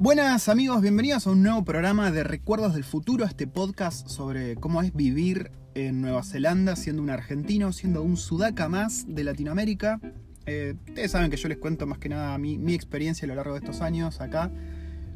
Buenas 0.00 0.48
amigos, 0.48 0.80
bienvenidos 0.80 1.26
a 1.26 1.30
un 1.30 1.42
nuevo 1.42 1.64
programa 1.64 2.12
de 2.12 2.22
Recuerdos 2.22 2.74
del 2.74 2.84
Futuro, 2.84 3.24
este 3.24 3.48
podcast 3.48 4.06
sobre 4.06 4.54
cómo 4.54 4.80
es 4.80 4.94
vivir 4.94 5.50
en 5.74 6.00
Nueva 6.00 6.22
Zelanda 6.22 6.76
siendo 6.76 7.02
un 7.02 7.10
argentino, 7.10 7.72
siendo 7.72 8.04
un 8.04 8.16
sudaca 8.16 8.68
más 8.68 9.06
de 9.08 9.24
Latinoamérica. 9.24 10.00
Eh, 10.46 10.76
ustedes 10.86 11.10
saben 11.10 11.32
que 11.32 11.36
yo 11.36 11.48
les 11.48 11.58
cuento 11.58 11.84
más 11.88 11.98
que 11.98 12.08
nada 12.08 12.38
mi, 12.38 12.58
mi, 12.58 12.74
experiencia 12.74 13.26
a 13.26 13.28
lo 13.28 13.34
largo 13.34 13.54
de 13.54 13.58
estos 13.58 13.80
años 13.80 14.20
acá, 14.20 14.52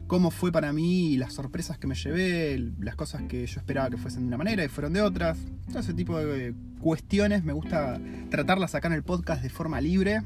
cómo 0.08 0.32
fue 0.32 0.50
para 0.50 0.72
mí, 0.72 1.16
las 1.16 1.34
sorpresas 1.34 1.78
que 1.78 1.86
me 1.86 1.94
llevé, 1.94 2.72
las 2.80 2.96
cosas 2.96 3.22
que 3.28 3.46
yo 3.46 3.60
esperaba 3.60 3.88
que 3.88 3.98
fuesen 3.98 4.22
de 4.22 4.28
una 4.28 4.38
manera 4.38 4.64
y 4.64 4.68
fueron 4.68 4.94
de 4.94 5.02
otras. 5.02 5.38
Todo 5.68 5.78
ese 5.78 5.94
tipo 5.94 6.18
de 6.18 6.54
cuestiones 6.80 7.44
me 7.44 7.52
gusta 7.52 8.00
tratarlas 8.30 8.74
acá 8.74 8.88
en 8.88 8.94
el 8.94 9.04
podcast 9.04 9.44
de 9.44 9.48
forma 9.48 9.80
libre. 9.80 10.22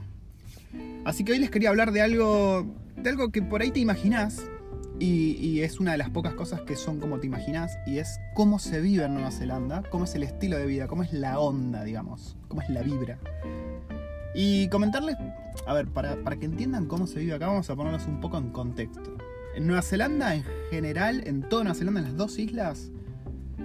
Así 1.07 1.23
que 1.23 1.30
hoy 1.30 1.38
les 1.38 1.52
quería 1.52 1.68
hablar 1.68 1.93
de 1.93 2.02
algo, 2.02 2.66
de 2.96 3.10
algo 3.10 3.30
que 3.30 3.41
por 3.41 3.62
ahí 3.62 3.70
te 3.70 3.78
imaginás, 3.78 4.51
y, 4.98 5.60
es 5.60 5.78
una 5.78 5.92
de 5.92 5.98
las 5.98 6.10
pocas 6.10 6.34
cosas 6.34 6.62
que 6.62 6.74
son 6.74 6.98
como 6.98 7.20
te 7.20 7.28
imaginas, 7.28 7.78
y 7.87 7.98
es 7.98 8.19
cómo 8.34 8.59
se 8.59 8.80
vive 8.80 9.05
en 9.05 9.14
Nueva 9.14 9.30
Zelanda, 9.30 9.84
cómo 9.88 10.05
es 10.05 10.16
el 10.16 10.24
estilo 10.24 10.59
de 10.59 10.66
vida, 10.66 10.88
cómo 10.88 11.05
es 11.05 11.12
la 11.12 11.38
onda, 11.38 11.84
digamos, 11.84 12.37
cómo 12.48 12.61
es 12.61 12.69
la 12.70 12.83
vibra. 12.83 13.20
Y 14.34 14.69
comentarles, 14.69 15.16
a 15.64 15.74
ver, 15.74 15.87
para, 15.87 16.16
para 16.24 16.38
que 16.38 16.47
entiendan 16.47 16.87
cómo 16.87 17.06
se 17.06 17.20
vive 17.20 17.34
acá, 17.34 17.47
vamos 17.47 17.70
a 17.70 17.77
ponernos 17.77 18.05
un 18.09 18.19
poco 18.19 18.38
en 18.38 18.50
contexto. 18.50 19.16
En 19.55 19.69
Nueva 19.69 19.83
Zelanda, 19.83 20.34
en 20.34 20.42
general, 20.70 21.23
en 21.25 21.48
toda 21.48 21.62
Nueva 21.62 21.78
Zelanda, 21.78 22.00
en 22.00 22.06
las 22.06 22.16
dos 22.16 22.36
islas, 22.41 22.91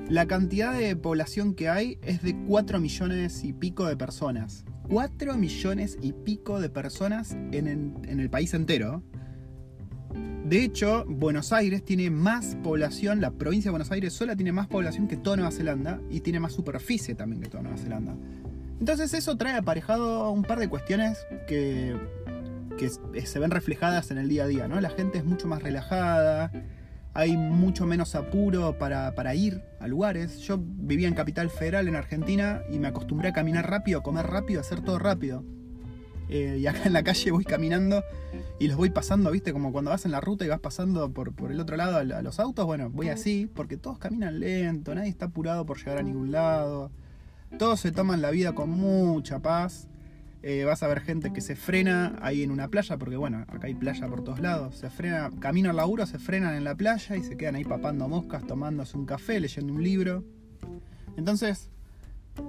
la 0.10 0.28
cantidad 0.28 0.78
de 0.78 0.96
población 0.96 1.56
que 1.56 1.70
hay 1.70 1.98
es 2.04 2.22
de 2.22 2.36
4 2.48 2.80
millones 2.80 3.44
y 3.44 3.52
pico 3.52 3.88
de 3.88 3.98
personas. 3.98 4.64
4 4.90 5.38
millones 5.38 5.98
y 6.02 6.14
pico 6.14 6.60
de 6.60 6.70
personas 6.70 7.32
en, 7.52 7.68
el 8.06 8.30
país 8.30 8.54
entero. 8.54 9.04
De 10.46 10.64
hecho, 10.64 11.06
Buenos 11.08 11.54
Aires 11.54 11.86
tiene 11.86 12.10
más 12.10 12.58
población, 12.64 13.22
la 13.22 13.32
provincia 13.32 13.70
de 13.70 13.72
Buenos 13.72 13.92
Aires 13.92 14.14
sola 14.14 14.36
tiene 14.36 14.52
más 14.52 14.68
población 14.68 15.08
que 15.08 15.16
toda 15.16 15.38
Nueva 15.38 15.52
Zelanda 15.52 16.02
y 16.10 16.20
tiene 16.20 16.40
más 16.40 16.54
superficie 16.54 17.16
también 17.16 17.42
que 17.42 17.48
toda 17.48 17.64
Nueva 17.64 17.78
Zelanda. 17.78 18.16
Entonces 18.80 19.14
eso 19.14 19.38
trae 19.38 19.56
aparejado 19.56 20.32
un 20.32 20.44
par 20.44 20.60
de 20.60 20.68
cuestiones 20.68 21.20
que, 21.48 21.96
que 22.78 23.26
se 23.26 23.40
ven 23.40 23.52
reflejadas 23.52 24.12
en 24.12 24.18
el 24.18 24.28
día 24.28 24.44
a 24.44 24.48
día, 24.48 24.68
¿no? 24.68 24.82
La 24.82 24.90
gente 24.90 25.20
es 25.20 25.24
mucho 25.24 25.48
más 25.48 25.62
relajada, 25.62 26.52
hay 27.14 27.36
mucho 27.36 27.86
menos 27.86 28.16
apuro 28.16 28.78
para, 28.78 29.14
para, 29.16 29.36
ir 29.36 29.62
a 29.80 29.88
lugares. 29.88 30.40
Yo 30.40 30.58
vivía 30.60 31.08
en 31.08 31.14
Capital 31.14 31.50
Federal, 31.50 31.88
en 31.88 31.96
Argentina, 31.96 32.62
y 32.70 32.80
me 32.80 32.88
acostumbré 32.88 33.30
a 33.30 33.34
caminar 33.34 33.70
rápido, 33.70 34.00
a 34.00 34.04
comer 34.04 34.28
rápido, 34.28 34.60
a 34.60 34.62
hacer 34.62 34.82
todo 34.82 34.98
rápido. 34.98 35.44
Eh, 36.30 36.60
y 36.62 36.68
acá 36.68 36.84
en 36.86 36.94
la 36.94 37.04
calle 37.04 37.30
voy 37.32 37.44
caminando 37.44 38.06
y 38.58 38.70
los 38.70 38.78
voy 38.78 38.90
pasando, 38.90 39.32
¿viste? 39.32 39.52
Como 39.52 39.74
cuando 39.74 39.92
vas 39.92 40.06
en 40.06 40.12
la 40.12 40.22
ruta 40.22 40.46
y 40.46 40.48
vas 40.48 40.62
pasando 40.62 41.12
por, 41.12 41.34
por 41.34 41.52
el 41.52 41.60
otro 41.60 41.76
lado 41.76 41.98
a, 41.98 42.00
a, 42.00 42.22
los 42.22 42.40
autos. 42.40 42.66
Bueno, 42.66 42.90
voy 42.90 43.10
así, 43.10 43.50
porque 43.54 43.76
todos 43.76 44.00
caminan 44.00 44.40
lento, 44.40 44.96
nadie 44.96 45.10
está 45.10 45.26
apurado 45.26 45.66
por 45.66 45.78
llegar 45.78 45.98
a 45.98 46.04
ningún 46.04 46.32
lado. 46.32 46.92
Todos 47.60 47.82
se 47.82 47.92
toman 47.92 48.22
la 48.22 48.32
vida 48.32 48.56
con 48.56 48.70
mucha 48.70 49.40
paz. 49.40 49.90
Eh, 50.44 50.64
vas 50.66 50.82
a 50.82 50.88
ver 50.88 51.02
gente 51.02 51.32
que 51.32 51.42
se 51.42 51.56
frena 51.56 52.18
ahí 52.22 52.42
en 52.42 52.50
una 52.50 52.68
playa, 52.68 52.98
porque 52.98 53.16
bueno, 53.16 53.46
acá 53.48 53.68
hay 53.68 53.76
playa 53.76 54.08
por 54.08 54.24
todos 54.24 54.40
lados. 54.40 54.76
Se 54.76 54.90
frena, 54.90 55.30
camino 55.40 55.70
al 55.70 55.76
laburo, 55.76 56.06
se 56.06 56.18
frenan 56.18 56.56
en 56.56 56.64
la 56.64 56.76
playa 56.76 57.16
y 57.16 57.24
se 57.24 57.38
quedan 57.38 57.56
ahí 57.56 57.64
papando 57.64 58.08
moscas, 58.08 58.46
tomándose 58.48 58.98
un 58.98 59.06
café, 59.06 59.40
leyendo 59.40 59.74
un 59.74 59.84
libro. 59.84 60.24
Entonces, 61.16 61.70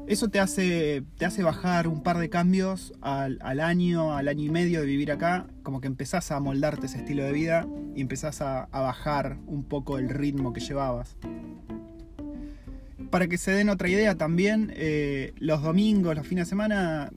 eso 0.07 0.29
te 0.29 0.41
hace, 0.41 1.05
te 1.19 1.27
hace 1.27 1.43
bajar 1.43 1.87
un 1.87 2.03
par 2.03 2.19
de 2.19 2.31
cambios 2.31 2.95
al, 3.03 3.39
al, 3.43 3.61
año, 3.61 4.17
al 4.17 4.29
año 4.29 4.45
y 4.45 4.51
medio 4.51 4.81
de 4.81 4.87
vivir 4.87 5.13
acá, 5.13 5.47
como 5.63 5.81
que 5.81 5.87
empezás 5.87 6.31
a 6.31 6.41
moldarte 6.41 6.87
ese 6.87 6.99
estilo 6.99 7.25
de 7.25 7.33
vida 7.33 7.67
y 7.95 8.01
empezás 8.01 8.41
a, 8.41 8.65
a 8.65 8.81
bajar 8.81 9.39
un 9.47 9.65
poco 9.65 9.99
el 9.99 10.09
ritmo 10.09 10.53
que 10.53 10.61
llevabas. 10.61 11.17
Para 13.11 13.29
que 13.29 13.37
se 13.37 13.51
den 13.51 13.69
otra 13.69 13.89
idea 13.91 14.17
también, 14.17 14.73
eh, 14.75 15.35
los 15.37 15.63
domingos, 15.63 16.17
los 16.17 16.27
fines 16.27 16.47
de 16.47 16.49
semana, 16.49 17.13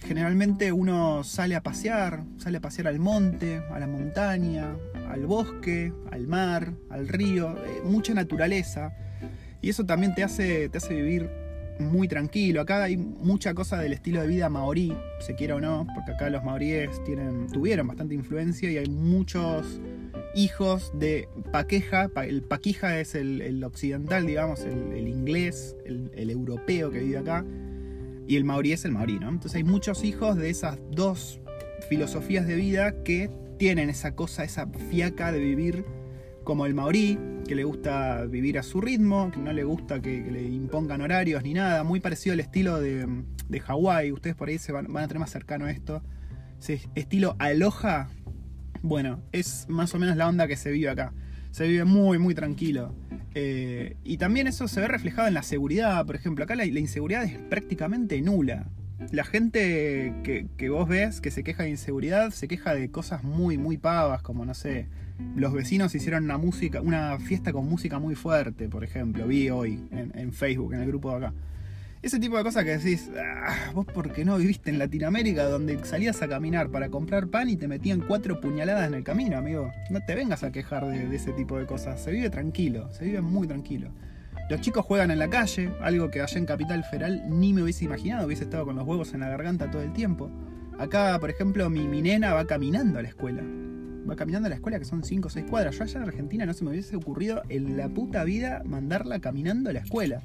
generalmente 0.00 0.72
uno 0.72 1.24
sale 1.24 1.54
a 1.54 1.62
pasear, 1.62 2.24
sale 2.38 2.58
a 2.58 2.60
pasear 2.60 2.88
al 2.88 2.98
monte, 2.98 3.62
a 3.70 3.78
la 3.78 3.86
montaña, 3.86 4.76
al 5.08 5.26
bosque, 5.26 5.92
al 6.10 6.26
mar, 6.26 6.72
al 6.90 7.08
río, 7.08 7.56
eh, 7.64 7.82
mucha 7.84 8.14
naturaleza. 8.14 8.92
Y 9.60 9.70
eso 9.70 9.84
también 9.84 10.14
te 10.14 10.22
hace, 10.22 10.68
te 10.68 10.78
hace 10.78 10.94
vivir 10.94 11.30
muy 11.78 12.08
tranquilo. 12.08 12.60
Acá 12.60 12.84
hay 12.84 12.96
mucha 12.96 13.54
cosa 13.54 13.78
del 13.78 13.92
estilo 13.92 14.20
de 14.20 14.28
vida 14.28 14.48
maorí, 14.48 14.96
se 15.20 15.34
quiera 15.34 15.56
o 15.56 15.60
no, 15.60 15.86
porque 15.94 16.12
acá 16.12 16.30
los 16.30 16.44
maoríes 16.44 17.02
tuvieron 17.52 17.86
bastante 17.86 18.14
influencia 18.14 18.70
y 18.70 18.78
hay 18.78 18.88
muchos 18.88 19.80
hijos 20.34 20.92
de 20.94 21.28
paqueja. 21.52 22.10
El 22.16 22.42
paquija 22.42 23.00
es 23.00 23.14
el, 23.14 23.62
occidental, 23.64 24.26
digamos, 24.26 24.60
el, 24.64 24.92
el 24.92 25.08
inglés, 25.08 25.76
el, 25.84 26.10
el, 26.14 26.30
europeo 26.30 26.90
que 26.90 27.00
vive 27.00 27.18
acá. 27.18 27.44
Y 28.26 28.36
el 28.36 28.44
maorí 28.44 28.72
es 28.72 28.84
el 28.84 28.92
maorí, 28.92 29.18
¿no? 29.18 29.28
Entonces 29.28 29.56
hay 29.56 29.64
muchos 29.64 30.04
hijos 30.04 30.36
de 30.36 30.50
esas 30.50 30.78
dos 30.90 31.40
filosofías 31.88 32.46
de 32.46 32.54
vida 32.54 33.02
que 33.04 33.30
tienen 33.58 33.90
esa 33.90 34.14
cosa, 34.14 34.44
esa 34.44 34.66
fiaca 34.90 35.32
de 35.32 35.40
vivir 35.40 35.84
como 36.44 36.66
el 36.66 36.74
maorí, 36.74 37.18
que 37.46 37.54
le 37.54 37.64
gusta 37.64 38.24
vivir 38.26 38.58
a 38.58 38.62
su 38.62 38.80
ritmo, 38.80 39.30
que 39.30 39.40
no 39.40 39.52
le 39.52 39.64
gusta 39.64 40.00
que, 40.00 40.22
le 40.30 40.42
impongan 40.42 41.00
horarios 41.00 41.42
ni 41.42 41.54
nada, 41.54 41.84
muy 41.84 42.00
parecido 42.00 42.34
al 42.34 42.40
estilo 42.40 42.80
de, 42.80 43.06
de 43.48 43.60
Hawái, 43.60 44.12
ustedes 44.12 44.36
por 44.36 44.48
ahí 44.48 44.58
se 44.58 44.72
van, 44.72 44.92
van, 44.92 45.04
a 45.04 45.08
tener 45.08 45.20
más 45.20 45.30
cercano 45.30 45.66
a 45.66 45.70
esto, 45.70 46.02
ese 46.60 46.80
estilo 46.94 47.36
aloha, 47.38 48.08
bueno, 48.82 49.22
es 49.32 49.66
más 49.68 49.94
o 49.94 49.98
menos 49.98 50.16
la 50.16 50.28
onda 50.28 50.46
que 50.46 50.56
se 50.56 50.70
vive 50.70 50.90
acá, 50.90 51.12
se 51.54 51.68
vive 51.68 51.84
muy, 51.84 52.18
muy 52.18 52.34
tranquilo. 52.34 52.92
Eh, 53.36 53.96
y 54.02 54.16
también 54.16 54.48
eso 54.48 54.66
se 54.66 54.80
ve 54.80 54.88
reflejado 54.88 55.28
en 55.28 55.34
la 55.34 55.44
seguridad, 55.44 56.04
por 56.04 56.16
ejemplo, 56.16 56.42
acá 56.42 56.56
la, 56.56 56.66
la 56.66 56.80
inseguridad 56.80 57.22
es 57.22 57.38
prácticamente 57.38 58.20
nula. 58.22 58.66
La 59.12 59.22
gente 59.22 60.12
que, 60.24 60.48
que, 60.56 60.68
vos 60.68 60.88
ves 60.88 61.20
que 61.20 61.30
se 61.30 61.44
queja 61.44 61.62
de 61.62 61.70
inseguridad 61.70 62.30
se 62.30 62.48
queja 62.48 62.74
de 62.74 62.90
cosas 62.90 63.22
muy, 63.22 63.56
muy 63.56 63.78
pavas, 63.78 64.20
como 64.20 64.44
no 64.44 64.52
sé, 64.52 64.88
los 65.36 65.52
vecinos 65.52 65.94
hicieron 65.94 66.24
una 66.24 66.38
música, 66.38 66.80
una 66.80 67.20
fiesta 67.20 67.52
con 67.52 67.68
música 67.68 68.00
muy 68.00 68.16
fuerte, 68.16 68.68
por 68.68 68.82
ejemplo, 68.82 69.24
vi 69.28 69.48
hoy 69.50 69.80
en, 69.92 70.10
en 70.16 70.32
Facebook, 70.32 70.74
en 70.74 70.80
el 70.80 70.88
grupo 70.88 71.10
de 71.10 71.18
acá. 71.18 71.34
Ese 72.04 72.20
tipo 72.20 72.36
de 72.36 72.44
cosas 72.44 72.64
que 72.64 72.76
decís, 72.76 73.10
ah, 73.16 73.70
vos 73.72 73.86
porque 73.86 74.26
no 74.26 74.36
viviste 74.36 74.68
en 74.68 74.78
Latinoamérica 74.78 75.44
donde 75.44 75.82
salías 75.86 76.20
a 76.20 76.28
caminar 76.28 76.68
para 76.68 76.90
comprar 76.90 77.28
pan 77.28 77.48
y 77.48 77.56
te 77.56 77.66
metían 77.66 78.02
cuatro 78.02 78.42
puñaladas 78.42 78.88
en 78.88 78.92
el 78.92 79.02
camino, 79.02 79.38
amigo. 79.38 79.72
No 79.88 80.00
te 80.02 80.14
vengas 80.14 80.44
a 80.44 80.52
quejar 80.52 80.84
de, 80.86 81.16
ese 81.16 81.32
tipo 81.32 81.58
de 81.58 81.64
cosas. 81.64 81.98
Se 81.98 82.10
vive 82.10 82.28
tranquilo, 82.28 82.92
se 82.92 83.06
vive 83.06 83.22
muy 83.22 83.48
tranquilo. 83.48 83.88
Los 84.50 84.60
chicos 84.60 84.84
juegan 84.84 85.12
en 85.12 85.18
la 85.18 85.30
calle, 85.30 85.72
algo 85.80 86.10
que 86.10 86.20
allá 86.20 86.36
en 86.36 86.44
Capital 86.44 86.84
Federal 86.84 87.22
ni 87.26 87.54
me 87.54 87.62
hubiese 87.62 87.86
imaginado, 87.86 88.26
hubiese 88.26 88.44
estado 88.44 88.66
con 88.66 88.76
los 88.76 88.86
huevos 88.86 89.14
en 89.14 89.20
la 89.20 89.30
garganta 89.30 89.70
todo 89.70 89.80
el 89.80 89.94
tiempo. 89.94 90.30
Acá, 90.78 91.18
por 91.18 91.30
ejemplo, 91.30 91.70
mi, 91.70 91.88
mi 91.88 92.02
nena 92.02 92.34
va 92.34 92.44
caminando 92.44 92.98
a 92.98 93.02
la 93.02 93.08
escuela. 93.08 93.42
Va 94.08 94.16
caminando 94.16 94.46
a 94.46 94.50
la 94.50 94.56
escuela 94.56 94.78
que 94.78 94.84
son 94.84 95.02
5 95.02 95.28
o 95.28 95.30
6 95.30 95.46
cuadras. 95.48 95.76
Yo 95.76 95.84
allá 95.84 95.98
en 95.98 96.08
Argentina 96.08 96.46
no 96.46 96.52
se 96.52 96.64
me 96.64 96.70
hubiese 96.70 96.96
ocurrido 96.96 97.42
en 97.48 97.76
la 97.76 97.88
puta 97.88 98.24
vida 98.24 98.62
mandarla 98.64 99.20
caminando 99.20 99.70
a 99.70 99.72
la 99.72 99.80
escuela. 99.80 100.22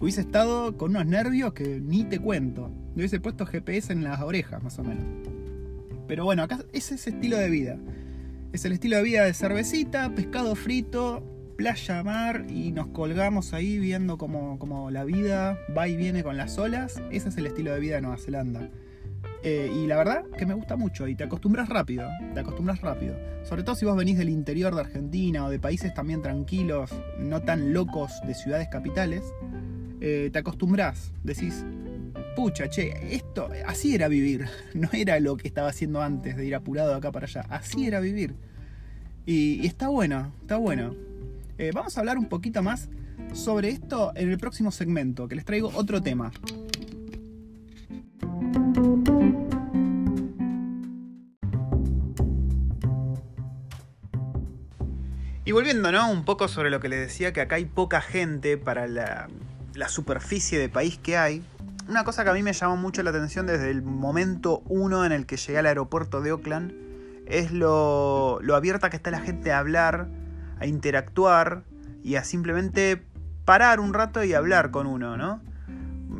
Hubiese 0.00 0.20
estado 0.22 0.76
con 0.76 0.90
unos 0.90 1.06
nervios 1.06 1.52
que 1.52 1.80
ni 1.80 2.04
te 2.04 2.18
cuento. 2.18 2.70
Le 2.94 3.02
hubiese 3.02 3.20
puesto 3.20 3.46
GPS 3.46 3.92
en 3.92 4.04
las 4.04 4.20
orejas, 4.20 4.62
más 4.62 4.78
o 4.78 4.84
menos. 4.84 5.04
Pero 6.06 6.24
bueno, 6.24 6.42
acá 6.42 6.58
es 6.72 6.92
ese 6.92 7.10
estilo 7.10 7.38
de 7.38 7.48
vida. 7.48 7.78
Es 8.52 8.64
el 8.66 8.72
estilo 8.72 8.96
de 8.98 9.02
vida 9.02 9.24
de 9.24 9.32
cervecita, 9.32 10.14
pescado 10.14 10.54
frito, 10.54 11.24
playa, 11.56 12.02
mar 12.02 12.44
y 12.50 12.72
nos 12.72 12.88
colgamos 12.88 13.54
ahí 13.54 13.78
viendo 13.78 14.18
como, 14.18 14.58
como 14.58 14.90
la 14.90 15.04
vida 15.04 15.58
va 15.76 15.88
y 15.88 15.96
viene 15.96 16.22
con 16.22 16.36
las 16.36 16.58
olas. 16.58 17.00
Ese 17.10 17.30
es 17.30 17.36
el 17.38 17.46
estilo 17.46 17.72
de 17.72 17.80
vida 17.80 17.94
de 17.94 18.02
Nueva 18.02 18.18
Zelanda. 18.18 18.68
Eh, 19.44 19.72
y 19.74 19.86
la 19.86 19.96
verdad 19.96 20.24
que 20.38 20.46
me 20.46 20.54
gusta 20.54 20.76
mucho 20.76 21.08
y 21.08 21.16
te 21.16 21.24
acostumbras 21.24 21.68
rápido, 21.68 22.08
te 22.32 22.40
acostumbras 22.40 22.80
rápido. 22.80 23.16
Sobre 23.42 23.64
todo 23.64 23.74
si 23.74 23.84
vos 23.84 23.96
venís 23.96 24.16
del 24.16 24.28
interior 24.28 24.74
de 24.74 24.82
Argentina 24.82 25.44
o 25.44 25.50
de 25.50 25.58
países 25.58 25.92
también 25.94 26.22
tranquilos, 26.22 26.90
no 27.18 27.42
tan 27.42 27.72
locos 27.72 28.12
de 28.24 28.34
ciudades 28.34 28.68
capitales, 28.68 29.22
eh, 30.00 30.30
te 30.32 30.38
acostumbras, 30.38 31.12
decís, 31.24 31.64
pucha, 32.36 32.68
che, 32.68 33.14
esto, 33.14 33.48
así 33.66 33.94
era 33.94 34.06
vivir, 34.06 34.46
no 34.74 34.88
era 34.92 35.18
lo 35.18 35.36
que 35.36 35.48
estaba 35.48 35.68
haciendo 35.68 36.00
antes 36.00 36.36
de 36.36 36.46
ir 36.46 36.54
apurado 36.54 36.90
de 36.90 36.96
acá 36.96 37.10
para 37.10 37.26
allá, 37.26 37.44
así 37.48 37.86
era 37.86 37.98
vivir. 37.98 38.34
Y, 39.26 39.60
y 39.60 39.66
está 39.66 39.88
bueno, 39.88 40.32
está 40.40 40.56
bueno. 40.56 40.94
Eh, 41.58 41.70
vamos 41.74 41.96
a 41.96 42.00
hablar 42.00 42.18
un 42.18 42.28
poquito 42.28 42.62
más 42.62 42.88
sobre 43.32 43.70
esto 43.70 44.12
en 44.14 44.30
el 44.30 44.38
próximo 44.38 44.70
segmento, 44.70 45.26
que 45.26 45.34
les 45.34 45.44
traigo 45.44 45.70
otro 45.74 46.00
tema. 46.00 46.32
Y 55.44 55.50
volviendo, 55.50 55.90
¿no? 55.90 56.08
Un 56.08 56.24
poco 56.24 56.46
sobre 56.46 56.70
lo 56.70 56.78
que 56.78 56.88
les 56.88 57.00
decía, 57.00 57.32
que 57.32 57.40
acá 57.40 57.56
hay 57.56 57.64
poca 57.64 58.00
gente 58.00 58.56
para 58.56 58.86
la, 58.86 59.28
superficie 59.88 60.58
de 60.58 60.68
país 60.68 60.98
que 60.98 61.16
hay. 61.16 61.42
Una 61.88 62.04
cosa 62.04 62.22
que 62.22 62.30
a 62.30 62.32
mí 62.32 62.44
me 62.44 62.52
llamó 62.52 62.76
mucho 62.76 63.02
la 63.02 63.10
atención 63.10 63.46
desde 63.46 63.70
el 63.70 63.82
momento 63.82 64.62
uno 64.66 65.04
en 65.04 65.10
el 65.10 65.26
que 65.26 65.36
llegué 65.36 65.58
al 65.58 65.66
aeropuerto 65.66 66.20
de 66.20 66.30
Oakland 66.30 66.72
es 67.26 67.50
lo, 67.50 68.38
lo 68.40 68.54
abierta 68.54 68.88
que 68.88 68.96
está 68.96 69.10
la 69.10 69.20
gente 69.20 69.50
a 69.50 69.58
hablar, 69.58 70.06
a 70.60 70.66
interactuar 70.66 71.64
y 72.04 72.14
a 72.14 72.22
simplemente 72.22 73.02
parar 73.44 73.80
un 73.80 73.94
rato 73.94 74.22
y 74.22 74.34
hablar 74.34 74.70
con 74.70 74.86
uno, 74.86 75.16
¿no? 75.16 75.42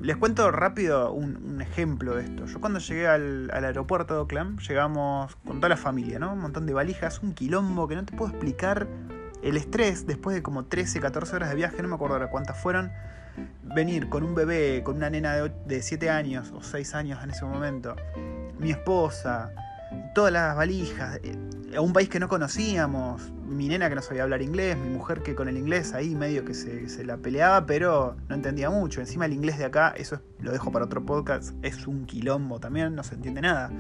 Les 0.03 0.17
cuento 0.17 0.51
rápido 0.51 1.13
un, 1.13 1.61
ejemplo 1.61 2.17
de 2.17 2.25
esto. 2.25 2.47
Yo 2.47 2.61
cuando 2.61 2.81
llegué 2.81 3.07
al, 3.07 3.49
aeropuerto 3.53 4.15
de 4.15 4.21
Oakland, 4.21 4.59
llegamos 4.61 5.37
con 5.47 5.59
toda 5.59 5.69
la 5.69 5.77
familia, 5.77 6.19
¿no? 6.19 6.33
Un 6.33 6.41
montón 6.41 6.67
de 6.67 6.73
valijas, 6.75 7.23
un 7.23 7.35
quilombo 7.35 7.87
que 7.87 7.95
no 7.95 8.05
te 8.05 8.17
puedo 8.17 8.33
explicar 8.33 8.89
el 9.45 9.57
estrés 9.57 10.05
después 10.05 10.35
de 10.35 10.43
como 10.43 10.65
13, 10.65 10.99
14 10.99 11.37
horas 11.37 11.51
de 11.51 11.55
viaje, 11.55 11.81
no 11.83 11.89
me 11.89 11.95
acuerdo 11.95 12.17
ahora 12.17 12.31
cuántas 12.31 12.61
fueron. 12.61 12.91
Venir 13.63 14.09
con 14.09 14.25
un 14.25 14.35
bebé, 14.35 14.83
con 14.83 14.97
una 14.97 15.09
nena 15.09 15.37
de, 15.37 15.53
de 15.67 15.83
7 15.83 16.11
años 16.11 16.51
o 16.51 16.65
6 16.65 16.95
años 16.97 17.23
en 17.23 17.31
ese 17.31 17.45
momento, 17.45 17.95
mi 18.59 18.73
esposa, 18.73 19.53
todas 20.17 20.33
las 20.33 20.57
valijas, 20.57 21.21
eh, 21.23 21.37
a 21.77 21.81
un 21.81 21.93
país 21.93 22.09
que 22.09 22.21
no 22.21 22.29
conocíamos, 22.29 23.33
mi 23.47 23.69
nena 23.69 23.89
que 23.89 23.95
no 23.95 24.03
sabía 24.03 24.23
hablar 24.23 24.43
inglés, 24.43 24.77
mi 24.77 24.91
mujer 24.91 25.23
que 25.23 25.35
con 25.35 25.49
el 25.49 25.57
inglés 25.57 25.95
ahí 25.95 26.15
medio 26.15 26.45
que 26.45 26.55
se, 26.55 27.05
la 27.05 27.17
peleaba, 27.17 27.67
pero 27.67 28.17
no 28.29 28.35
entendía 28.35 28.71
mucho. 28.71 29.01
Encima 29.01 29.27
el 29.27 29.33
inglés 29.33 29.59
de 29.59 29.65
acá, 29.65 29.95
eso 29.97 30.21
lo 30.41 30.53
dejo 30.53 30.73
para 30.73 30.85
otro 30.85 31.05
podcast, 31.05 31.55
es 31.63 31.87
un 31.87 32.07
quilombo 32.07 32.61
también, 32.61 32.95
no 32.95 33.03
se 33.03 33.15
entiende 33.15 33.41
nada. 33.41 33.71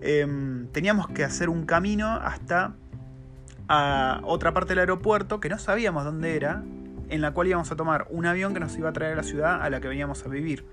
Em, 0.00 0.68
teníamos 0.68 1.08
que 1.08 1.24
hacer 1.24 1.48
un 1.48 1.64
camino 1.66 2.08
hasta 2.08 2.74
a 3.68 4.20
otra 4.24 4.52
parte 4.52 4.70
del 4.70 4.80
aeropuerto 4.80 5.40
que 5.40 5.48
no 5.48 5.58
sabíamos 5.58 6.04
dónde 6.04 6.36
era, 6.36 6.62
en 7.08 7.20
la 7.20 7.32
cual 7.32 7.48
íbamos 7.48 7.70
a 7.70 7.76
tomar 7.76 8.06
un 8.10 8.26
avión 8.26 8.54
que 8.54 8.60
nos 8.60 8.76
iba 8.76 8.90
a 8.90 8.92
traer 8.92 9.14
a 9.14 9.16
la 9.16 9.22
ciudad 9.22 9.62
a 9.62 9.70
la 9.70 9.80
que 9.80 9.88
veníamos 9.88 10.24
a 10.24 10.28
vivir. 10.28 10.66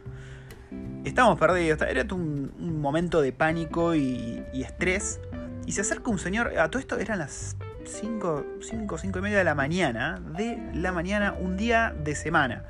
Estábamos 1.04 1.40
perdidos, 1.40 1.82
era 1.82 2.06
un, 2.14 2.80
momento 2.82 3.22
de 3.22 3.32
pánico 3.32 3.96
y, 3.96 4.44
estrés. 4.54 5.20
Y 5.66 5.74
se 5.74 5.82
acerca 5.82 6.10
un 6.10 6.20
señor, 6.20 6.58
a 6.58 6.70
todo 6.70 6.80
esto 6.80 6.98
eran 6.98 7.20
las 7.20 7.56
5, 7.86 8.46
5, 8.62 8.98
5 8.98 9.20
y 9.20 9.22
media 9.22 9.38
de 9.38 9.44
la 9.44 9.56
mañana, 9.56 10.22
de 10.38 10.58
la 10.74 10.92
mañana, 10.92 11.34
un 11.34 11.58
día 11.58 11.94
de 12.04 12.16
semana. 12.16 12.66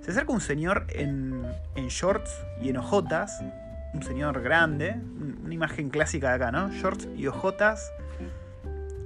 Se 0.00 0.10
acerca 0.10 0.32
un 0.32 0.40
señor 0.40 0.86
en, 0.88 1.44
en 1.74 1.88
shorts 1.88 2.30
y 2.60 2.70
en 2.70 2.76
ojotas, 2.76 3.40
un 3.94 4.02
señor 4.02 4.42
grande, 4.42 4.96
una 5.44 5.54
imagen 5.54 5.90
clásica 5.90 6.30
de 6.30 6.34
acá, 6.34 6.50
¿no? 6.50 6.70
Shorts 6.72 7.08
y 7.16 7.26
ojotas. 7.26 7.92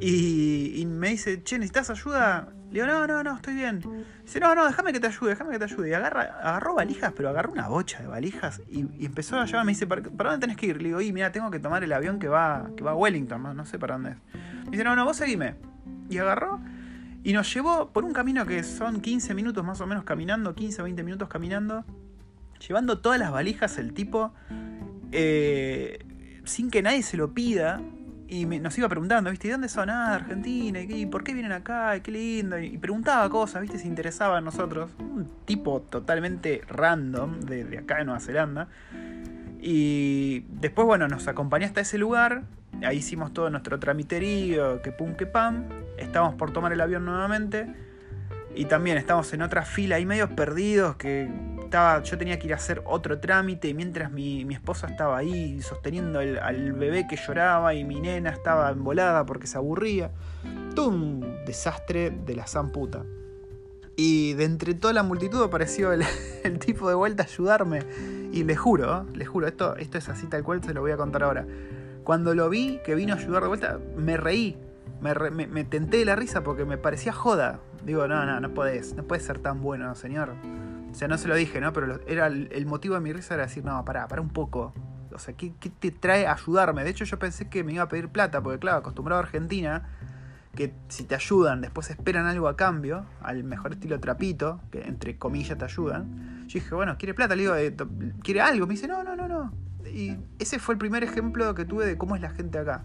Y, 0.00 0.81
y 0.81 0.87
me 0.87 1.09
dice, 1.09 1.43
che, 1.43 1.59
¿necesitas 1.59 1.91
ayuda? 1.91 2.49
Le 2.69 2.83
digo, 2.83 2.87
no, 2.87 3.07
no, 3.07 3.23
no, 3.23 3.37
estoy 3.37 3.55
bien. 3.55 3.83
Dice, 4.25 4.41
no, 4.41 4.55
no, 4.55 4.67
déjame 4.67 4.93
que 4.93 5.01
te 5.01 5.07
ayude, 5.07 5.31
déjame 5.31 5.53
que 5.53 5.59
te 5.59 5.65
ayude. 5.65 5.91
Y 5.91 5.93
agarra, 5.93 6.23
agarró 6.43 6.75
valijas, 6.75 7.13
pero 7.17 7.29
agarró 7.29 7.53
una 7.53 7.69
bocha 7.69 8.01
de 8.01 8.09
valijas 8.09 8.61
y, 8.69 8.81
empezó 9.05 9.39
a 9.39 9.47
llevar. 9.47 9.65
Me 9.65 9.73
dice, 9.73 9.87
¿para, 9.87 10.03
dónde 10.03 10.39
tenés 10.39 10.57
que 10.57 10.67
ir? 10.67 10.83
Le 10.83 10.89
digo, 10.89 11.01
y 11.01 11.13
mira, 11.13 11.31
tengo 11.33 11.51
que 11.51 11.61
tomar 11.61 11.85
el 11.85 11.93
avión 11.93 12.19
que 12.19 12.29
va, 12.29 12.71
que 12.77 12.83
va 12.83 12.91
a 12.93 12.95
Wellington, 12.95 13.43
no, 13.43 13.55
no 13.55 13.65
sé 13.67 13.79
para 13.79 13.95
dónde 13.95 14.11
es. 14.11 14.17
Me 14.65 14.71
dice, 14.73 14.85
no, 14.85 14.97
no, 14.97 15.05
vos 15.05 15.17
seguime. 15.17 15.55
Y 16.11 16.19
agarró 16.19 16.61
y 17.27 17.33
nos 17.33 17.53
llevó 17.53 17.91
por 17.91 18.05
un 18.05 18.13
camino 18.13 18.47
que 18.47 18.63
son 18.63 19.01
15 19.01 19.35
minutos 19.35 19.65
más 19.65 19.81
o 19.81 19.87
menos 19.89 20.05
caminando, 20.05 20.55
15 20.55 20.83
o 20.83 20.85
20 20.85 21.03
minutos 21.03 21.29
caminando, 21.29 21.85
llevando 22.65 23.01
todas 23.01 23.19
las 23.19 23.33
valijas 23.33 23.79
el 23.79 23.93
tipo, 23.93 24.33
eh, 25.11 26.07
sin 26.45 26.71
que 26.71 26.83
nadie 26.83 27.03
se 27.03 27.17
lo 27.17 27.35
pida, 27.35 27.81
y 28.28 28.44
nos 28.44 28.76
iba 28.76 28.88
preguntando, 28.88 29.31
¿viste? 29.31 29.49
¿Y 29.49 29.50
dónde 29.50 29.69
son? 29.69 29.88
Ah, 29.88 30.14
Argentina, 30.14 30.81
¿y 30.81 31.06
por 31.06 31.23
qué 31.23 31.32
vienen 31.32 31.52
acá? 31.52 32.00
¿Qué 32.00 32.11
lindo? 32.11 32.58
Y 32.58 32.76
preguntaba 32.78 33.28
cosas, 33.31 33.62
¿viste? 33.62 33.78
Se 33.78 33.87
interesaba 33.87 34.38
en 34.38 34.44
nosotros. 34.44 34.90
Un 34.99 35.31
tipo 35.44 35.81
totalmente 35.82 36.62
random 36.69 37.40
de, 37.40 37.78
acá 37.78 37.99
de 37.99 38.05
Nueva 38.05 38.20
Zelanda. 38.20 38.69
Y 39.61 40.40
después, 40.49 40.87
bueno, 40.87 41.06
nos 41.06 41.28
acompañó 41.28 41.67
hasta 41.67 41.81
ese 41.81 41.99
lugar. 41.99 42.43
Ahí 42.82 42.99
hicimos 42.99 43.32
todo 43.32 43.49
nuestro 43.49 43.78
tramiterío, 43.78 44.82
que 44.82 44.90
pum, 44.90 45.14
que 45.14 45.26
pam. 45.26 45.64
Estábamos 45.96 46.34
por 46.34 46.52
tomar 46.52 46.72
el 46.72 46.81
avión 46.81 47.05
nuevamente. 47.05 47.69
Y 48.56 48.64
también 48.64 48.96
estamos 48.96 49.32
en 49.34 49.43
otra 49.43 49.62
fila 49.62 49.96
ahí 49.96 50.06
medio 50.06 50.34
perdidos 50.34 50.96
que 50.96 51.29
yo 52.03 52.19
tenía 52.19 52.39
que 52.39 52.47
ir 52.47 52.53
a 52.53 52.57
hacer 52.57 52.83
otro 52.85 53.19
trámite 53.19 53.73
mientras 53.75 54.11
mi, 54.11 54.43
esposa 54.53 54.87
estaba 54.87 55.19
ahí 55.19 55.61
sosteniendo 55.61 56.19
al 56.19 56.73
bebé 56.73 57.07
que 57.09 57.17
lloraba 57.17 57.75
y 57.75 57.85
mi 57.85 58.01
nena 58.01 58.31
estaba 58.31 58.71
embolada 58.71 59.25
porque 59.27 59.47
se 59.47 59.59
aburría. 59.59 60.11
Todo 60.75 60.89
un 60.89 61.45
desastre 61.47 62.11
de 62.11 62.37
la 62.37 62.47
zamputa. 62.47 63.05
Y 63.97 64.35
de 64.35 64.45
entre 64.45 64.75
toda 64.75 64.93
la 64.93 65.03
multitud 65.03 65.43
apareció 65.43 65.93
el, 65.93 66.05
tipo 66.61 66.89
de 66.89 66.95
vuelta 66.95 67.23
a 67.23 67.27
ayudarme. 67.27 67.81
Y 68.33 68.45
le 68.45 68.55
juro, 68.55 69.07
le 69.15 69.25
juro, 69.25 69.47
esto, 69.47 69.77
esto 69.77 69.99
es 69.99 70.09
así 70.09 70.27
tal 70.27 70.43
cual, 70.43 70.63
se 70.63 70.75
lo 70.75 70.83
voy 70.83 70.93
a 70.93 70.97
contar 70.97 71.23
ahora. 71.23 71.47
Cuando 72.05 72.35
lo 72.35 72.51
vi 72.51 72.81
que 72.85 72.95
vino 72.95 73.15
a 73.15 73.17
ayudar 73.17 73.43
de 73.43 73.49
vuelta, 73.49 73.79
me 73.97 74.17
reí. 74.17 74.59
Me, 75.01 75.47
me 75.47 75.65
tenté 75.65 75.99
de 75.99 76.05
la 76.05 76.17
risa 76.17 76.43
porque 76.43 76.65
me 76.65 76.79
parecía 76.79 77.13
joda. 77.13 77.61
Digo, 77.85 78.07
no, 78.09 78.25
no, 78.27 78.41
no 78.41 78.53
podés, 78.53 78.95
no 78.95 79.05
puedes 79.05 79.25
ser 79.25 79.39
tan 79.39 79.63
bueno, 79.63 79.95
señor. 79.95 80.35
O 80.96 80.98
sea, 80.98 81.08
no 81.08 81.19
se 81.19 81.28
lo 81.28 81.34
dije, 81.34 81.60
¿no? 81.60 81.75
Pero 81.75 82.00
era 82.06 82.26
el, 82.28 82.64
motivo 82.64 82.94
de 82.94 83.02
mi 83.02 83.12
risa 83.12 83.34
era 83.34 83.43
decir, 83.43 83.62
no, 83.62 83.84
pará, 83.84 84.08
pará 84.08 84.22
un 84.22 84.31
poco. 84.31 84.72
O 85.12 85.19
sea, 85.19 85.37
¿qué, 85.37 85.50
te 85.50 85.90
trae 85.90 86.26
ayudarme? 86.26 86.84
De 86.84 86.88
hecho, 86.88 87.04
yo 87.04 87.19
pensé 87.19 87.50
que 87.50 87.62
me 87.62 87.75
iba 87.75 87.82
a 87.82 87.88
pedir 87.90 88.08
plata, 88.08 88.43
porque 88.43 88.58
claro, 88.58 88.78
acostumbrado 88.78 89.20
a 89.20 89.25
Argentina, 89.25 89.90
que 90.54 90.72
si 90.88 91.04
te 91.04 91.14
ayudan, 91.14 91.60
después 91.60 91.90
esperan 91.90 92.25
algo 92.25 92.48
a 92.48 92.56
cambio, 92.56 93.04
al 93.20 93.44
mejor 93.44 93.72
estilo 93.72 94.00
trapito, 94.00 94.62
que 94.70 94.84
entre 94.84 95.19
comillas 95.19 95.58
te 95.58 95.66
ayudan. 95.66 96.46
Yo 96.48 96.60
dije, 96.60 96.75
bueno, 96.75 96.96
¿quiere 96.96 97.12
plata? 97.12 97.37
Le 97.37 97.43
digo, 97.43 97.56
eh, 97.56 97.76
¿quiere 98.22 98.40
algo? 98.40 98.66
Me 98.66 98.72
dice, 98.72 98.88
no, 98.88 99.04
no, 99.04 99.14
no, 99.14 99.28
no. 99.28 99.52
Y 99.84 100.16
ese 100.38 100.58
fue 100.58 100.76
el 100.76 100.78
primer 100.78 101.04
ejemplo 101.04 101.54
que 101.54 101.66
tuve 101.66 101.84
de 101.84 101.98
cómo 101.98 102.16
es 102.16 102.22
la 102.22 102.31
gente 102.31 102.58
acá. 102.58 102.84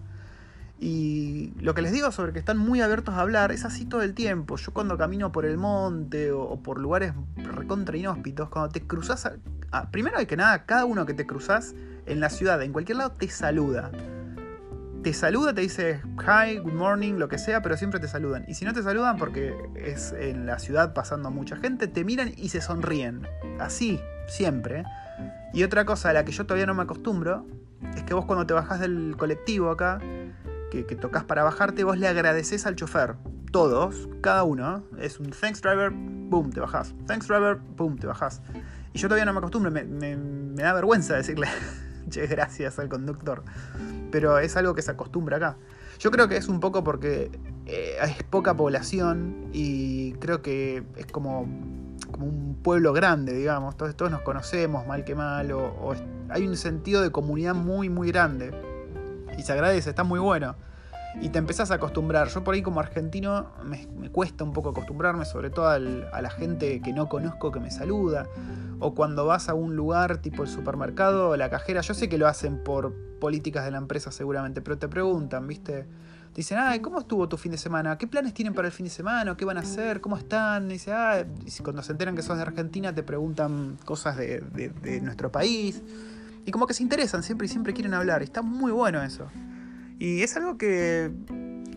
Y 0.84 1.54
lo 1.60 1.76
que 1.76 1.84
les 1.84 1.92
digo 1.92 2.12
sobre 2.12 2.34
que 2.34 2.40
están 2.40 2.58
muy 2.58 2.82
abiertos 2.82 3.14
a 3.14 3.22
hablar 3.22 3.52
es 3.52 3.66
así 3.66 3.86
todo 3.86 4.02
el 4.02 4.16
tiempo. 4.16 4.58
Yo 4.58 4.74
cuando 4.74 4.98
camino 4.98 5.32
por 5.32 5.46
el 5.46 5.56
monte 5.56 6.32
o, 6.32 6.60
por 6.64 6.80
lugares 6.80 7.14
recontra 7.38 7.96
inhóspitos, 7.96 8.50
cuando 8.50 8.72
te 8.72 8.82
cruzas, 8.82 9.32
primero 9.92 10.18
hay 10.18 10.26
que 10.26 10.36
nada, 10.36 10.66
cada 10.66 10.86
uno 10.86 11.06
que 11.06 11.14
te 11.14 11.28
cruzas 11.28 11.76
en 12.08 12.20
la 12.20 12.32
ciudad, 12.32 12.60
en 12.64 12.74
cualquier 12.74 12.98
lado, 12.98 13.12
te 13.12 13.30
saluda. 13.30 13.92
Te 15.04 15.14
saluda, 15.14 15.54
te 15.54 15.62
dice 15.62 16.02
hi, 16.18 16.58
good 16.58 16.74
morning, 16.74 17.14
lo 17.14 17.30
que 17.30 17.38
sea, 17.38 17.62
pero 17.62 17.78
siempre 17.78 18.00
te 18.00 18.08
saludan. 18.08 18.46
Y 18.48 18.56
si 18.56 18.66
no 18.66 18.74
te 18.74 18.82
saludan 18.82 19.18
porque 19.18 19.56
es 19.76 20.14
en 20.14 20.48
la 20.48 20.58
ciudad 20.58 20.96
pasando 20.96 21.30
mucha 21.30 21.58
gente, 21.58 21.88
te 21.88 22.04
miran 22.04 22.34
y 22.36 22.50
se 22.50 22.60
sonríen. 22.60 23.28
Así, 23.60 24.02
siempre. 24.28 24.84
Y 25.54 25.62
otra 25.62 25.86
cosa 25.86 26.10
a 26.10 26.14
la 26.14 26.26
que 26.26 26.32
yo 26.32 26.48
todavía 26.48 26.66
no 26.66 26.74
me 26.74 26.82
acostumbro 26.82 27.46
es 27.96 28.02
que 28.02 28.16
vos 28.16 28.26
cuando 28.26 28.48
te 28.48 28.54
bajás 28.56 28.80
del 28.80 29.16
colectivo 29.18 29.70
acá, 29.70 30.00
que, 30.72 30.96
tocas 30.96 31.26
para 31.26 31.44
bajarte, 31.44 31.84
vos 31.84 31.98
le 31.98 32.08
agradeces 32.08 32.66
al 32.66 32.76
chofer. 32.76 33.16
Todos, 33.52 34.08
cada 34.22 34.44
uno. 34.44 34.84
Es 34.98 35.20
un 35.20 35.30
thanks 35.32 35.62
driver, 35.62 35.92
boom, 35.92 36.52
te 36.52 36.62
bajas. 36.62 36.96
Thanks 37.06 37.28
driver, 37.28 37.60
boom, 37.76 37.98
te 37.98 38.08
bajas. 38.08 38.42
Y 38.94 39.00
yo 39.00 39.10
todavía 39.10 39.26
no 39.26 39.34
me 39.34 39.40
acostumbro, 39.40 39.70
me, 39.70 39.84
da 40.56 40.74
vergüenza 40.74 41.16
decirle, 41.16 41.48
gracias 42.30 42.80
al 42.80 42.88
conductor. 42.88 43.44
Pero 44.12 44.40
es 44.40 44.56
algo 44.56 44.74
que 44.74 44.82
se 44.82 44.92
acostumbra 44.92 45.38
acá. 45.38 45.58
Yo 46.00 46.10
creo 46.10 46.28
que 46.28 46.38
es 46.38 46.48
un 46.48 46.62
poco 46.62 46.84
porque 46.84 47.30
eh, 47.66 47.98
es 48.02 48.24
poca 48.24 48.56
población 48.56 49.50
y 49.54 50.14
creo 50.14 50.42
que 50.42 50.84
es 50.96 51.06
como, 51.06 51.48
como 52.12 52.26
un 52.26 52.58
pueblo 52.64 52.94
grande, 52.94 53.34
digamos. 53.34 53.76
Todos, 53.76 53.96
todos 53.96 54.10
nos 54.10 54.22
conocemos, 54.22 54.88
mal 54.88 55.04
que 55.04 55.16
mal, 55.16 55.52
o 55.52 55.94
hay 56.30 56.48
un 56.48 56.56
sentido 56.56 57.02
de 57.02 57.12
comunidad 57.12 57.54
muy, 57.54 57.90
muy 57.90 58.08
grande 58.08 58.71
y 59.42 59.44
se 59.44 59.54
agradece, 59.54 59.90
está 59.90 60.04
muy 60.04 60.20
bueno. 60.20 60.56
Y 61.20 61.30
te 61.30 61.40
empezás 61.40 61.72
a 61.72 61.74
acostumbrar. 61.76 62.30
Yo 62.30 62.44
por 62.44 62.54
ahí 62.54 62.62
como 62.62 62.80
argentino 62.80 63.48
me, 63.64 64.10
cuesta 64.12 64.44
un 64.44 64.54
poco 64.54 64.70
acostumbrarme, 64.70 65.26
sobre 65.26 65.50
todo 65.50 65.68
a 65.68 65.80
la 66.22 66.30
gente 66.30 66.80
que 66.82 66.94
no 66.94 67.10
conozco 67.10 67.52
que 67.52 67.60
me 67.60 67.72
saluda. 67.72 68.28
O 68.80 68.94
cuando 68.94 69.26
vas 69.26 69.50
a 69.50 69.54
un 69.54 69.76
lugar 69.76 70.20
tipo 70.20 70.44
el 70.44 70.50
supermercado 70.50 71.30
o 71.30 71.38
la 71.38 71.50
cajera, 71.50 71.82
yo 71.82 71.94
sé 71.94 72.08
que 72.08 72.18
lo 72.18 72.28
hacen 72.28 72.64
por 72.64 72.94
políticas 73.20 73.66
de 73.66 73.72
la 73.72 73.78
empresa 73.80 74.12
seguramente, 74.12 74.62
pero 74.62 74.78
te 74.78 74.88
preguntan, 74.88 75.48
¿viste? 75.48 75.84
Te 75.84 76.38
dicen, 76.38 76.60
ay, 76.60 76.80
¿cómo 76.80 77.00
estuvo 77.00 77.28
tu 77.28 77.36
fin 77.36 77.52
de 77.52 77.58
semana? 77.58 77.98
¿Qué 77.98 78.08
planes 78.08 78.34
tienen 78.34 78.54
para 78.54 78.70
el 78.70 78.72
fin 78.72 78.86
de 78.86 78.90
semana? 78.90 79.36
¿Qué 79.36 79.44
van 79.44 79.58
a 79.58 79.62
hacer? 79.62 80.00
¿Cómo 80.00 80.18
están? 80.18 80.68
Y 80.68 80.74
dice, 80.76 80.94
ah, 80.94 81.26
cuando 81.62 81.84
se 81.84 81.92
enteran 81.92 82.16
que 82.16 82.22
sos 82.22 82.38
de 82.38 82.44
Argentina 82.44 82.96
te 82.96 83.04
preguntan 83.04 83.78
cosas 83.84 84.16
de, 84.16 84.40
de 84.40 85.02
nuestro 85.02 85.30
país. 85.30 85.84
Y 86.46 86.52
como 86.52 86.68
que 86.68 86.74
se 86.74 86.84
interesan 86.84 87.24
siempre 87.24 87.46
y 87.46 87.50
siempre 87.50 87.74
quieren 87.74 87.94
hablar. 87.94 88.24
Está 88.24 88.42
muy 88.42 88.72
bueno 88.72 89.04
eso. 89.04 89.28
Y 90.00 90.24
es 90.24 90.36
algo 90.36 90.58
que, 90.58 91.12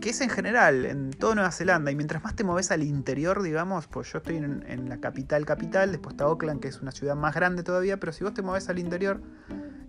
que 0.01 0.09
es 0.09 0.21
en 0.21 0.29
general, 0.29 0.85
en 0.85 1.11
toda 1.11 1.35
Nueva 1.35 1.51
Zelanda. 1.51 1.91
Y 1.91 1.95
mientras 1.95 2.23
más 2.23 2.35
te 2.35 2.43
moves 2.43 2.71
al 2.71 2.83
interior, 2.83 3.41
digamos, 3.43 3.87
pues 3.87 4.11
yo 4.11 4.19
estoy 4.19 4.37
en, 4.37 4.89
la 4.89 4.99
capital, 4.99 5.45
capital, 5.45 5.91
después 5.91 6.13
está 6.13 6.25
Auckland, 6.25 6.59
que 6.59 6.67
es 6.67 6.81
una 6.81 6.91
ciudad 6.91 7.15
más 7.15 7.35
grande 7.35 7.63
todavía, 7.63 7.99
pero 7.99 8.11
si 8.11 8.23
vos 8.23 8.33
te 8.33 8.41
moves 8.41 8.69
al 8.69 8.79
interior, 8.79 9.21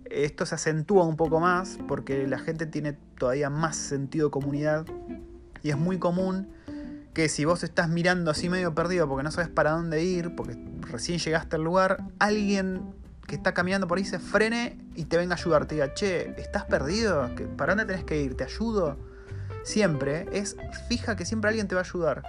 esto 0.05 0.45
se 0.45 0.55
acentúa 0.55 1.05
un 1.05 1.17
poco 1.17 1.39
más 1.39 1.77
porque 1.87 2.27
la 2.27 2.39
gente 2.39 2.65
tiene 2.65 2.93
todavía 3.17 3.49
más 3.49 3.75
sentido 3.75 4.27
de 4.27 4.31
comunidad. 4.31 4.85
Y 5.63 5.69
es 5.71 5.77
muy 5.77 5.97
común 5.97 6.47
que 7.13 7.29
si 7.29 7.45
vos 7.45 7.63
estás 7.63 7.89
mirando 7.89 8.29
así 8.29 8.49
medio 8.49 8.75
perdido 8.75 9.07
porque 9.07 9.23
no 9.23 9.31
sabes 9.31 9.49
para 9.49 9.71
dónde 9.71 10.03
ir, 10.03 10.35
porque 10.35 10.55
recién 10.81 11.17
llegaste 11.17 11.55
al 11.55 11.63
lugar, 11.63 11.97
alguien 12.19 12.93
que 13.27 13.35
está 13.35 13.53
caminando 13.53 13.87
por 13.87 13.97
ahí 13.97 14.05
se 14.05 14.19
frene 14.19 14.77
y 14.95 15.05
te 15.05 15.17
venga 15.17 15.35
a 15.35 15.37
ayudar. 15.37 15.65
Te 15.65 15.75
diga, 15.75 15.93
che, 15.93 16.33
¿estás 16.41 16.63
perdido? 16.63 17.29
¿Para 17.57 17.75
dónde 17.75 17.85
tenés 17.85 18.05
que 18.05 18.21
ir? 18.21 18.35
¿Te 18.35 18.45
ayudo? 18.45 18.97
Siempre 19.63 20.27
es 20.31 20.55
fija 20.87 21.17
que 21.17 21.25
siempre 21.25 21.49
alguien 21.49 21.67
te 21.67 21.75
va 21.75 21.81
a 21.81 21.83
ayudar. 21.83 22.23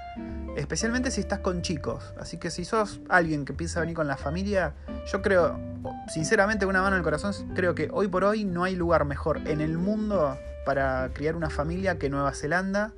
Especialmente 0.56 1.12
si 1.12 1.20
estás 1.20 1.38
con 1.38 1.62
chicos. 1.62 2.12
Así 2.18 2.36
que 2.36 2.50
si 2.50 2.64
sos 2.64 3.00
alguien 3.08 3.44
que 3.44 3.52
piensa 3.52 3.78
venir 3.78 3.94
con 3.94 4.08
la 4.08 4.16
familia, 4.16 4.74
yo 5.10 5.22
creo, 5.22 5.56
sinceramente, 6.08 6.66
una 6.66 6.82
mano 6.82 6.96
en 6.96 6.98
el 6.98 7.04
corazón, 7.04 7.32
creo 7.54 7.76
que 7.76 7.88
hoy 7.92 8.08
por 8.08 8.24
hoy 8.24 8.44
no 8.44 8.64
hay 8.64 8.74
lugar 8.74 9.04
mejor 9.04 9.38
en 9.46 9.60
el 9.60 9.78
mundo 9.78 10.36
para 10.66 11.10
criar 11.14 11.36
una 11.36 11.48
familia 11.48 11.96
que 11.96 12.10
Nueva 12.10 12.34
Zelanda 12.34 12.92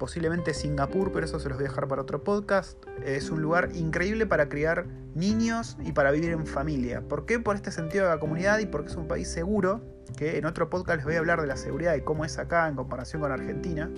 posiblemente 0.00 0.54
Singapur, 0.54 1.12
pero 1.12 1.26
eso 1.26 1.38
se 1.38 1.50
los 1.50 1.58
voy 1.58 1.66
a 1.66 1.68
dejar 1.68 1.86
para 1.86 2.00
otro 2.02 2.24
podcast. 2.24 2.78
Es 3.04 3.30
un 3.30 3.42
lugar 3.42 3.68
increíble 3.74 4.26
para 4.26 4.48
criar 4.48 4.86
niños 5.14 5.76
y 5.84 5.92
para 5.92 6.10
vivir 6.10 6.30
en 6.30 6.46
familia. 6.46 7.02
¿Por 7.02 7.26
qué? 7.26 7.38
Por 7.38 7.54
este 7.54 7.70
sentido 7.70 8.04
de 8.06 8.10
la 8.10 8.18
comunidad 8.18 8.58
y 8.60 8.66
porque 8.66 8.88
es 8.88 8.96
un 8.96 9.06
país 9.06 9.28
seguro, 9.28 9.82
que 10.16 10.38
en 10.38 10.46
otro 10.46 10.70
podcast 10.70 10.96
les 10.96 11.04
voy 11.04 11.16
a 11.16 11.18
hablar 11.18 11.42
de 11.42 11.46
la 11.46 11.56
seguridad 11.56 11.94
y 11.96 12.00
cómo 12.00 12.24
es 12.24 12.38
acá 12.38 12.66
en 12.66 12.76
comparación 12.76 13.20
con 13.20 13.30
Argentina. 13.30 13.90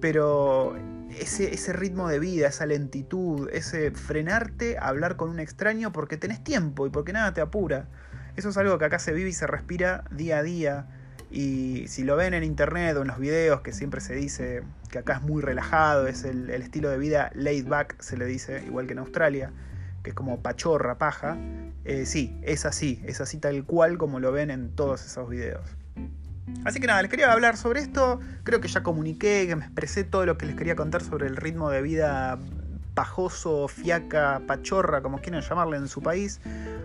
Pero 0.00 0.76
ese, 1.10 1.54
ese 1.54 1.72
ritmo 1.72 2.08
de 2.08 2.18
vida, 2.18 2.48
esa 2.48 2.66
lentitud, 2.66 3.48
ese 3.52 3.92
frenarte 3.92 4.78
a 4.78 4.88
hablar 4.88 5.16
con 5.16 5.30
un 5.30 5.38
extraño 5.38 5.92
porque 5.92 6.16
tenés 6.16 6.42
tiempo 6.42 6.88
y 6.88 6.90
porque 6.90 7.12
nada 7.12 7.32
te 7.32 7.40
apura. 7.40 7.88
Eso 8.34 8.48
es 8.48 8.56
algo 8.56 8.78
que 8.78 8.84
acá 8.84 8.98
se 8.98 9.12
vive 9.12 9.30
y 9.30 9.32
se 9.32 9.46
respira 9.46 10.04
día 10.10 10.38
a 10.38 10.42
día 10.42 10.97
y 11.30 11.86
si 11.88 12.04
lo 12.04 12.16
ven 12.16 12.34
en 12.34 12.42
internet 12.42 12.96
o 12.96 13.02
en 13.02 13.08
los 13.08 13.18
videos, 13.18 13.60
que 13.60 13.72
siempre 13.72 14.00
se 14.00 14.14
dice 14.14 14.62
que 14.90 14.98
acá 14.98 15.16
es 15.16 15.22
muy 15.22 15.42
relajado, 15.42 16.06
es 16.06 16.24
el, 16.24 16.50
estilo 16.50 16.88
de 16.88 16.98
vida 16.98 17.30
laid 17.34 17.66
back, 17.66 18.00
se 18.00 18.16
le 18.16 18.24
dice, 18.24 18.62
igual 18.66 18.86
que 18.86 18.92
en 18.92 19.00
Australia, 19.00 19.52
que 20.02 20.10
es 20.10 20.14
como 20.14 20.40
pachorra, 20.40 20.96
paja, 20.96 21.36
eh, 21.84 22.06
sí, 22.06 22.38
es 22.42 22.64
así, 22.64 23.02
es 23.04 23.20
así 23.20 23.38
tal 23.38 23.64
cual 23.64 23.98
como 23.98 24.20
lo 24.20 24.32
ven 24.32 24.50
en 24.50 24.70
todos 24.74 25.04
esos 25.04 25.28
videos. 25.28 25.76
Así 26.64 26.80
que 26.80 26.86
nada, 26.86 27.02
les 27.02 27.10
quería 27.10 27.30
hablar 27.30 27.58
sobre 27.58 27.80
esto, 27.80 28.20
creo 28.42 28.60
que 28.60 28.68
ya 28.68 28.82
comuniqué, 28.82 29.46
que 29.46 29.54
me 29.54 29.64
expresé 29.64 30.04
todo 30.04 30.24
lo 30.24 30.38
que 30.38 30.46
les 30.46 30.56
quería 30.56 30.76
contar 30.76 31.02
sobre 31.02 31.26
el 31.26 31.36
ritmo 31.36 31.68
de 31.68 31.82
vida 31.82 32.38
pajoso, 32.98 33.68
fiaca, 33.68 34.42
pachorra, 34.44 35.02
como 35.02 35.20
quieran 35.20 35.40
llamarle 35.40 35.76
en 35.76 35.86
su 35.86 36.02
país, 36.02 36.40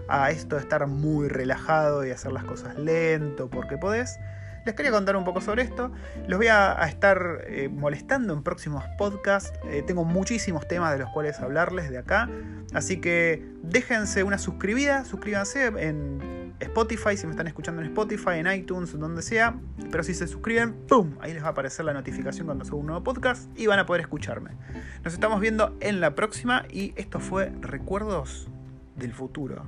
a 0.08 0.29
esto 0.29 0.58
de 0.58 0.62
estar 0.62 0.86
muy 0.86 1.27
relajado 1.27 2.05
y 2.05 2.12
hacer 2.12 2.32
las 2.32 2.43
cosas 2.43 2.77
lento 2.77 3.50
porque 3.50 3.79
podés. 3.79 4.20
Les 4.63 4.75
quería 4.75 4.91
contar 4.91 5.15
un 5.15 5.24
poco 5.24 5.41
sobre 5.41 5.63
esto. 5.63 5.91
Los 6.27 6.38
voy 6.38 6.50
a, 6.50 6.74
estar 6.88 7.46
eh, 7.48 7.67
molestando 7.67 8.32
en 8.32 8.43
próximos 8.43 8.84
podcasts. 8.96 9.58
Eh, 9.72 9.82
tengo 9.88 10.05
muchísimos 10.05 10.67
temas 10.67 10.91
de 10.91 11.00
los 11.00 11.10
cuales 11.10 11.39
hablarles 11.39 11.89
de 11.89 11.98
acá. 11.98 12.29
Así 12.75 13.01
que 13.01 13.43
déjense 13.63 14.22
una 14.22 14.38
suscribida. 14.38 15.05
Suscríbanse 15.05 15.65
en 15.65 16.43
Spotify, 16.63 17.17
si 17.17 17.25
me 17.25 17.32
están 17.32 17.48
escuchando 17.48 17.82
en 17.82 17.88
Spotify, 17.88 18.38
en 18.38 18.51
iTunes, 18.51 18.98
donde 18.98 19.22
sea. 19.22 19.60
Pero 19.91 20.03
si 20.03 20.13
se 20.13 20.27
suscriben, 20.27 20.74
¡pum! 20.88 21.15
Ahí 21.20 21.34
les 21.34 21.43
va 21.43 21.48
a 21.48 21.51
aparecer 21.51 21.86
la 21.86 21.93
notificación 21.93 22.46
cuando 22.48 22.65
subo 22.65 22.79
un 22.79 22.88
nuevo 22.88 23.03
podcast 23.03 23.50
y 23.58 23.67
van 23.67 23.79
a 23.79 23.86
poder 23.86 24.01
escucharme. 24.01 24.51
Nos 25.03 25.13
estamos 25.13 25.39
viendo 25.39 25.75
en 25.79 26.00
la 26.00 26.15
próxima 26.15 26.65
y 26.70 26.93
esto 26.96 27.20
fue 27.20 27.51
Recuerdos 27.62 28.48
del 28.96 29.13
Futuro. 29.13 29.65